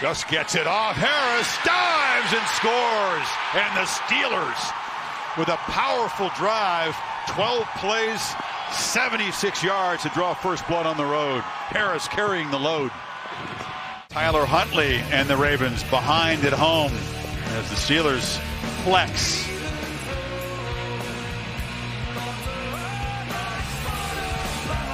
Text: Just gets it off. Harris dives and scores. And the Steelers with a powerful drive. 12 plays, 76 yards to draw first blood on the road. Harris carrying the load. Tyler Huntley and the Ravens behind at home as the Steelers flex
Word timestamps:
Just 0.00 0.28
gets 0.28 0.54
it 0.54 0.66
off. 0.66 0.94
Harris 0.94 1.56
dives 1.64 2.32
and 2.32 2.46
scores. 2.52 3.28
And 3.56 3.72
the 3.76 3.88
Steelers 3.88 5.38
with 5.38 5.48
a 5.48 5.56
powerful 5.72 6.30
drive. 6.36 6.94
12 7.28 7.66
plays, 7.78 8.20
76 8.72 9.62
yards 9.62 10.02
to 10.02 10.10
draw 10.10 10.34
first 10.34 10.66
blood 10.68 10.86
on 10.86 10.96
the 10.96 11.04
road. 11.04 11.40
Harris 11.40 12.08
carrying 12.08 12.50
the 12.50 12.58
load. 12.58 12.90
Tyler 14.10 14.44
Huntley 14.44 14.96
and 15.10 15.28
the 15.28 15.36
Ravens 15.36 15.82
behind 15.84 16.44
at 16.44 16.52
home 16.52 16.92
as 17.58 17.68
the 17.70 17.76
Steelers 17.76 18.38
flex 18.84 19.55